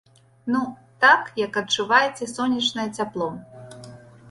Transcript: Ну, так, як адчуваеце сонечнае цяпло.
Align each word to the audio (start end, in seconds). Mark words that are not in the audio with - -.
Ну, 0.53 0.61
так, 1.05 1.29
як 1.41 1.59
адчуваеце 1.61 2.31
сонечнае 2.33 2.89
цяпло. 2.97 3.31